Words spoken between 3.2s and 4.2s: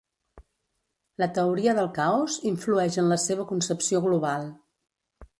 seva concepció